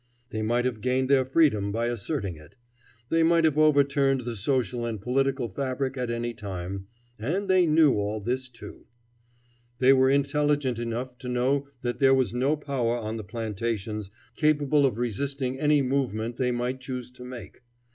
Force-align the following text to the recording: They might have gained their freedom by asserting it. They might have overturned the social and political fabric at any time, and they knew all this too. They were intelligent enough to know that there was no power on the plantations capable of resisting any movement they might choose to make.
They 0.31 0.41
might 0.41 0.65
have 0.65 0.81
gained 0.81 1.09
their 1.11 1.23
freedom 1.25 1.71
by 1.71 1.85
asserting 1.85 2.35
it. 2.35 2.55
They 3.09 3.21
might 3.21 3.45
have 3.45 3.55
overturned 3.55 4.21
the 4.21 4.35
social 4.35 4.83
and 4.83 4.99
political 4.99 5.47
fabric 5.47 5.95
at 5.95 6.09
any 6.09 6.33
time, 6.33 6.87
and 7.19 7.47
they 7.47 7.67
knew 7.67 7.93
all 7.93 8.19
this 8.19 8.49
too. 8.49 8.87
They 9.77 9.93
were 9.93 10.09
intelligent 10.09 10.79
enough 10.79 11.19
to 11.19 11.29
know 11.29 11.67
that 11.83 11.99
there 11.99 12.15
was 12.15 12.33
no 12.33 12.57
power 12.57 12.97
on 12.97 13.17
the 13.17 13.23
plantations 13.23 14.09
capable 14.35 14.87
of 14.87 14.97
resisting 14.97 15.59
any 15.59 15.83
movement 15.83 16.37
they 16.37 16.49
might 16.49 16.81
choose 16.81 17.11
to 17.11 17.23
make. 17.23 17.61